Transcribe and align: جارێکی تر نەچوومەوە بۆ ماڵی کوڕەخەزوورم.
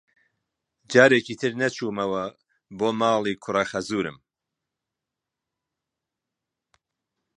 جارێکی 0.91 1.35
تر 1.41 1.51
نەچوومەوە 1.61 2.25
بۆ 2.77 2.89
ماڵی 2.99 3.39
کوڕەخەزوورم. 3.43 4.17